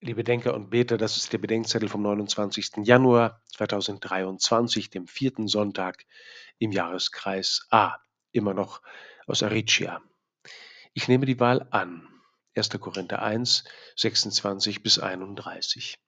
Liebe 0.00 0.22
Denker 0.22 0.54
und 0.54 0.70
Beter, 0.70 0.96
das 0.96 1.16
ist 1.16 1.32
der 1.32 1.38
Bedenkzettel 1.38 1.88
vom 1.88 2.02
29. 2.02 2.84
Januar 2.84 3.42
2023, 3.56 4.90
dem 4.90 5.08
vierten 5.08 5.48
Sonntag 5.48 6.06
im 6.60 6.70
Jahreskreis 6.70 7.66
A, 7.70 7.96
immer 8.30 8.54
noch 8.54 8.80
aus 9.26 9.42
Aricia. 9.42 10.00
Ich 10.94 11.08
nehme 11.08 11.26
die 11.26 11.40
Wahl 11.40 11.66
an. 11.72 12.06
1. 12.54 12.68
Korinther 12.78 13.22
1, 13.22 13.64
26 13.96 14.84
bis 14.84 15.00
31. 15.00 15.98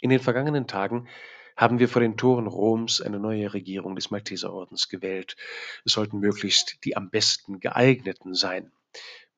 In 0.00 0.10
den 0.10 0.20
vergangenen 0.20 0.66
Tagen 0.66 1.08
haben 1.56 1.78
wir 1.78 1.88
vor 1.88 2.02
den 2.02 2.18
Toren 2.18 2.46
Roms 2.46 3.00
eine 3.00 3.18
neue 3.18 3.54
Regierung 3.54 3.94
des 3.96 4.10
Malteserordens 4.10 4.90
gewählt. 4.90 5.36
Es 5.86 5.92
sollten 5.92 6.18
möglichst 6.18 6.84
die 6.84 6.98
am 6.98 7.08
besten 7.08 7.60
geeigneten 7.60 8.34
sein 8.34 8.72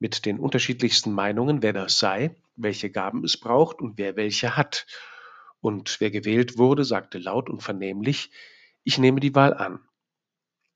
mit 0.00 0.26
den 0.26 0.40
unterschiedlichsten 0.40 1.12
Meinungen, 1.12 1.62
wer 1.62 1.72
das 1.72 2.00
sei, 2.00 2.34
welche 2.56 2.90
Gaben 2.90 3.24
es 3.24 3.38
braucht 3.38 3.80
und 3.80 3.98
wer 3.98 4.16
welche 4.16 4.56
hat. 4.56 4.86
Und 5.60 6.00
wer 6.00 6.10
gewählt 6.10 6.58
wurde, 6.58 6.84
sagte 6.84 7.18
laut 7.18 7.48
und 7.48 7.62
vernehmlich, 7.62 8.30
ich 8.82 8.98
nehme 8.98 9.20
die 9.20 9.34
Wahl 9.34 9.54
an. 9.54 9.80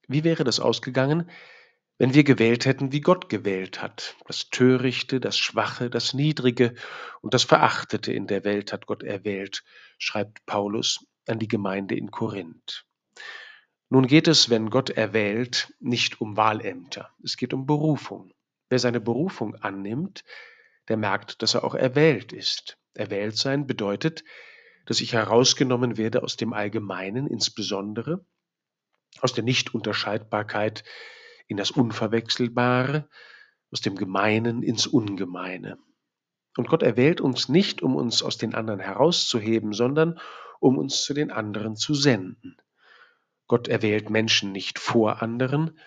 Wie 0.07 0.25
wäre 0.25 0.45
das 0.45 0.61
ausgegangen, 0.61 1.31
wenn 1.99 2.15
wir 2.15 2.25
gewählt 2.25 2.65
hätten, 2.65 2.93
wie 2.93 3.03
Gott 3.03 3.29
gewählt 3.29 3.83
hat? 3.83 4.17
Das 4.27 4.49
Törichte, 4.49 5.21
das 5.21 5.37
Schwache, 5.37 5.91
das 5.91 6.15
Niedrige 6.15 6.75
und 7.21 7.35
das 7.35 7.45
Verachtete 7.45 8.13
in 8.13 8.27
der 8.27 8.45
Welt 8.45 8.73
hat 8.73 8.87
Gott 8.87 9.03
erwählt, 9.03 9.65
schreibt 9.99 10.47
Paulus 10.47 11.05
an 11.27 11.39
die 11.39 11.49
Gemeinde 11.49 11.95
in 11.95 12.11
Korinth. 12.11 12.87
Nun 13.91 14.07
geht 14.07 14.29
es, 14.29 14.51
wenn 14.51 14.71
Gott 14.71 14.91
erwählt, 14.91 15.75
nicht 15.81 16.21
um 16.21 16.37
Wahlämter, 16.37 17.11
es 17.23 17.37
geht 17.37 17.53
um 17.53 17.67
Berufung. 17.67 18.33
Wer 18.71 18.79
seine 18.79 19.01
Berufung 19.01 19.55
annimmt, 19.57 20.25
der 20.89 20.97
merkt, 20.97 21.43
dass 21.43 21.55
er 21.55 21.65
auch 21.65 21.75
erwählt 21.75 22.33
ist. 22.33 22.79
Erwählt 22.95 23.37
sein 23.37 23.67
bedeutet, 23.67 24.25
dass 24.87 25.01
ich 25.01 25.13
herausgenommen 25.13 25.97
werde 25.97 26.23
aus 26.23 26.37
dem 26.37 26.53
Allgemeinen, 26.53 27.27
insbesondere 27.27 28.25
aus 29.21 29.33
der 29.33 29.45
Nichtunterscheidbarkeit 29.45 30.85
in 31.47 31.57
das 31.57 31.71
Unverwechselbare, 31.71 33.09
aus 33.71 33.81
dem 33.81 33.97
Gemeinen 33.97 34.63
ins 34.63 34.87
Ungemeine. 34.87 35.79
Und 36.57 36.69
Gott 36.69 36.83
erwählt 36.83 37.21
uns 37.21 37.49
nicht, 37.49 37.83
um 37.83 37.97
uns 37.97 38.23
aus 38.23 38.39
den 38.39 38.55
anderen 38.55 38.81
herauszuheben, 38.81 39.73
sondern 39.73 40.19
um 40.61 40.79
uns 40.79 41.05
zu 41.05 41.15
den 41.15 41.31
anderen 41.31 41.77
zu 41.77 41.95
senden. 41.95 42.57
Gott 43.47 43.69
erwählt 43.69 44.11
Menschen 44.11 44.53
nicht 44.53 44.79
vor 44.79 45.23
anderen, 45.23 45.79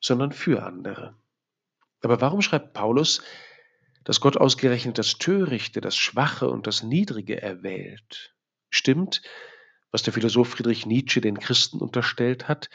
sondern 0.00 0.32
für 0.32 0.62
andere. 0.64 1.16
Aber 2.02 2.20
warum 2.20 2.42
schreibt 2.42 2.74
Paulus, 2.74 3.22
dass 4.04 4.20
Gott 4.20 4.36
ausgerechnet 4.36 4.98
das 4.98 5.18
Törichte, 5.18 5.80
das 5.80 5.96
Schwache 5.96 6.48
und 6.48 6.66
das 6.66 6.82
Niedrige 6.82 7.40
erwählt? 7.40 8.34
Stimmt, 8.70 9.22
was 9.90 10.02
der 10.02 10.12
Philosoph 10.12 10.48
Friedrich 10.48 10.86
Nietzsche 10.86 11.20
den 11.20 11.38
Christen 11.38 11.78
unterstellt 11.78 12.48
hat, 12.48 12.70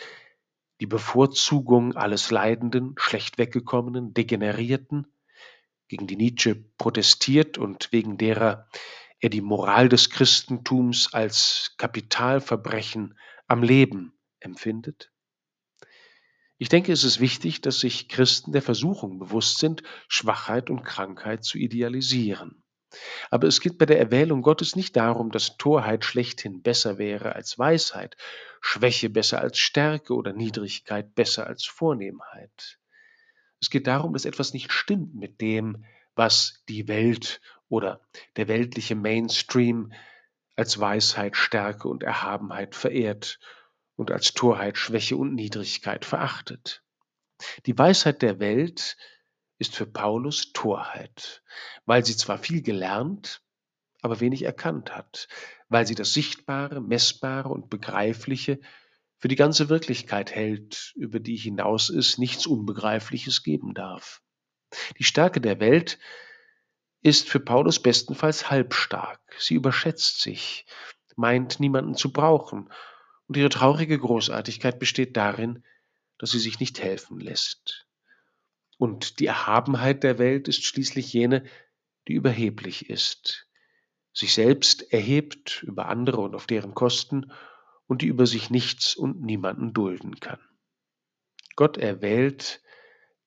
die 0.82 0.86
Bevorzugung 0.86 1.96
alles 1.96 2.32
Leidenden, 2.32 2.96
schlecht 2.98 3.38
weggekommenen, 3.38 4.14
Degenerierten, 4.14 5.08
gegen 5.88 6.08
die 6.08 6.16
Nietzsche 6.16 6.56
protestiert 6.78 7.58
und 7.58 7.92
wegen 7.92 8.18
derer 8.18 8.68
er 9.20 9.30
die 9.30 9.42
Moral 9.42 9.90
des 9.90 10.10
Christentums 10.10 11.14
als 11.14 11.76
Kapitalverbrechen 11.78 13.18
am 13.48 13.64
Leben 13.64 14.14
empfindet? 14.40 15.12
Ich 16.62 16.68
denke, 16.68 16.92
es 16.92 17.06
ist 17.06 17.22
wichtig, 17.22 17.62
dass 17.62 17.80
sich 17.80 18.10
Christen 18.10 18.52
der 18.52 18.62
Versuchung 18.62 19.18
bewusst 19.18 19.60
sind, 19.60 19.82
Schwachheit 20.10 20.70
und 20.70 20.84
Krankheit 20.84 21.46
zu 21.46 21.58
idealisieren. 21.58 22.62
Aber 23.30 23.48
es 23.48 23.62
geht 23.62 23.78
bei 23.78 23.86
der 23.86 23.98
Erwählung 23.98 24.42
Gottes 24.42 24.76
nicht 24.76 24.98
darum, 24.98 25.32
dass 25.32 25.56
Torheit 25.56 26.04
schlechthin 26.04 26.62
besser 26.62 26.98
wäre 26.98 27.34
als 27.34 27.58
Weisheit, 27.58 28.18
Schwäche 28.60 29.10
besser 29.10 29.40
als 29.40 29.58
Stärke 29.58 30.14
oder 30.14 30.34
Niedrigkeit 30.34 31.16
besser 31.16 31.48
als 31.48 31.66
Vornehmheit. 31.66 32.78
Es 33.62 33.70
geht 33.70 33.88
darum, 33.88 34.12
dass 34.12 34.26
etwas 34.26 34.54
nicht 34.54 34.74
stimmt 34.74 35.16
mit 35.16 35.40
dem, 35.40 35.86
was 36.16 36.62
die 36.68 36.90
Welt 36.90 37.40
oder 37.70 38.02
der 38.36 38.50
weltliche 38.50 38.96
Mainstream 38.96 39.94
als 40.58 40.78
Weisheit, 40.78 41.38
Stärke 41.38 41.88
und 41.88 42.04
Erhabenheit 42.04 42.76
verehrt 42.76 43.40
und 44.00 44.12
als 44.12 44.34
Torheit, 44.34 44.78
Schwäche 44.78 45.18
und 45.18 45.36
Niedrigkeit 45.36 46.06
verachtet. 46.06 46.82
Die 47.66 47.78
Weisheit 47.78 48.22
der 48.22 48.40
Welt 48.40 48.96
ist 49.58 49.76
für 49.76 49.86
Paulus 49.86 50.54
Torheit, 50.54 51.44
weil 51.86 52.06
sie 52.06 52.16
zwar 52.16 52.38
viel 52.38 52.62
gelernt, 52.62 53.42
aber 54.02 54.22
wenig 54.22 54.44
erkannt 54.44 54.96
hat, 54.96 55.28
weil 55.68 55.86
sie 55.86 55.96
das 55.96 56.14
Sichtbare, 56.14 56.80
Messbare 56.80 57.50
und 57.50 57.70
Begreifliche 57.70 58.62
für 59.18 59.28
die 59.28 59.36
ganze 59.36 59.68
Wirklichkeit 59.68 60.34
hält, 60.34 60.94
über 60.96 61.20
die 61.20 61.36
hinaus 61.36 61.90
es 61.90 62.18
nichts 62.18 62.48
Unbegreifliches 62.48 63.44
geben 63.44 63.74
darf. 63.74 64.22
Die 64.98 65.04
Stärke 65.04 65.42
der 65.42 65.60
Welt 65.60 66.00
ist 67.02 67.28
für 67.28 67.42
Paulus 67.42 67.82
bestenfalls 67.82 68.50
halbstark. 68.50 69.20
Sie 69.38 69.56
überschätzt 69.56 70.22
sich, 70.22 70.66
meint 71.18 71.60
niemanden 71.60 71.96
zu 71.96 72.14
brauchen 72.14 72.70
und 73.30 73.38
ihre 73.38 73.50
traurige 73.50 73.98
Großartigkeit 73.98 74.80
besteht 74.80 75.16
darin, 75.16 75.64
dass 76.18 76.32
sie 76.32 76.40
sich 76.40 76.60
nicht 76.60 76.82
helfen 76.82 77.20
lässt. 77.20 77.88
Und 78.80 79.20
die 79.20 79.28
Erhabenheit 79.28 80.04
der 80.04 80.18
Welt 80.18 80.48
ist 80.48 80.66
schließlich 80.66 81.14
jene, 81.14 81.46
die 82.08 82.14
überheblich 82.14 82.90
ist, 82.90 83.48
sich 84.14 84.34
selbst 84.34 84.92
erhebt 84.92 85.62
über 85.62 85.86
andere 85.86 86.22
und 86.22 86.34
auf 86.34 86.48
deren 86.48 86.74
Kosten 86.74 87.32
und 87.86 88.02
die 88.02 88.08
über 88.08 88.26
sich 88.26 88.50
nichts 88.50 88.96
und 88.96 89.22
niemanden 89.22 89.74
dulden 89.74 90.20
kann. 90.20 90.40
Gott 91.56 91.78
erwählt 91.78 92.64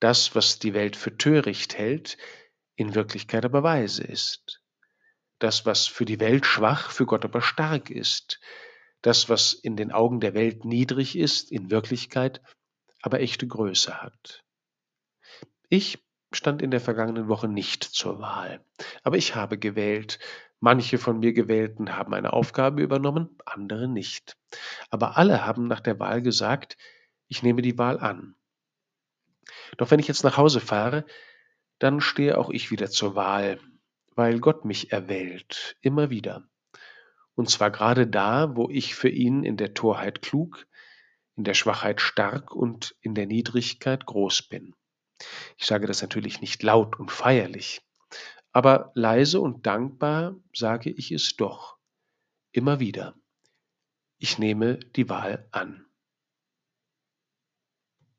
das, 0.01 0.35
was 0.35 0.59
die 0.59 0.75
Welt 0.75 0.97
für 0.97 1.17
töricht 1.17 1.79
hält, 1.79 2.19
in 2.75 2.97
Wirklichkeit 2.97 3.45
aber 3.45 3.63
weise 3.63 4.03
ist. 4.03 4.65
Das, 5.39 5.65
was 5.65 5.87
für 5.87 6.07
die 6.07 6.19
Welt 6.19 6.45
schwach, 6.45 6.91
für 6.91 7.07
Gott 7.07 7.25
aber 7.25 7.41
stark 7.41 7.89
ist 7.89 8.41
das, 9.03 9.29
was 9.29 9.53
in 9.53 9.77
den 9.77 9.93
Augen 9.93 10.21
der 10.21 10.35
Welt 10.35 10.65
niedrig 10.65 11.17
ist, 11.17 11.51
in 11.53 11.71
Wirklichkeit 11.71 12.41
aber 13.03 13.21
echte 13.21 13.47
Größe 13.47 14.01
hat. 14.01 14.45
Ich 15.69 15.99
stand 16.33 16.63
in 16.63 16.71
der 16.71 16.81
vergangenen 16.81 17.29
Woche 17.29 17.49
nicht 17.49 17.85
zur 17.85 18.21
Wahl, 18.21 18.65
aber 19.03 19.17
ich 19.17 19.35
habe 19.35 19.59
gewählt. 19.59 20.19
Manche 20.61 20.99
von 20.99 21.19
mir 21.19 21.33
Gewählten 21.33 21.97
haben 21.97 22.15
eine 22.15 22.33
Aufgabe 22.33 22.83
übernommen, 22.83 23.37
andere 23.45 23.89
nicht. 23.89 24.37
Aber 24.91 25.17
alle 25.17 25.45
haben 25.45 25.67
nach 25.67 25.81
der 25.81 25.99
Wahl 25.99 26.23
gesagt, 26.23 26.77
ich 27.27 27.43
nehme 27.43 27.63
die 27.63 27.79
Wahl 27.79 27.99
an. 27.99 28.37
Doch 29.77 29.91
wenn 29.91 29.99
ich 29.99 30.07
jetzt 30.07 30.23
nach 30.23 30.37
Hause 30.37 30.61
fahre, 30.61 31.05
dann 31.81 32.01
stehe 32.01 32.39
auch 32.39 32.49
ich 32.49 32.71
wieder 32.71 32.89
zur 32.89 33.17
Wahl, 33.17 33.59
weil 34.15 34.39
Gott 34.39 34.65
mich 34.65 34.93
erwählt, 34.93 35.77
immer 35.81 36.11
wieder. 36.11 36.49
Und 37.35 37.51
zwar 37.51 37.71
gerade 37.71 38.07
da, 38.07 38.57
wo 38.57 38.69
ich 38.69 38.95
für 38.95 39.09
ihn 39.09 39.45
in 39.45 39.57
der 39.57 39.75
Torheit 39.75 40.23
klug, 40.23 40.67
in 41.37 41.45
der 41.45 41.55
Schwachheit 41.55 42.01
stark 42.01 42.55
und 42.55 42.95
in 43.01 43.15
der 43.15 43.27
Niedrigkeit 43.27 44.05
groß 44.05 44.43
bin. 44.49 44.75
Ich 45.57 45.67
sage 45.67 45.87
das 45.87 46.03
natürlich 46.03 46.41
nicht 46.41 46.63
laut 46.63 46.99
und 46.99 47.11
feierlich, 47.11 47.81
aber 48.53 48.91
leise 48.95 49.41
und 49.41 49.67
dankbar 49.67 50.37
sage 50.55 50.91
ich 50.91 51.11
es 51.11 51.37
doch, 51.37 51.79
immer 52.51 52.81
wieder. 52.81 53.15
Ich 54.19 54.39
nehme 54.39 54.79
die 54.79 55.09
Wahl 55.09 55.49
an. 55.53 55.87